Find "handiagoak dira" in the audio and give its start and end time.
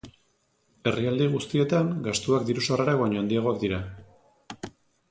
3.25-3.83